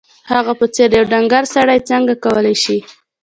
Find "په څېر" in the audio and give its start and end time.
0.59-0.89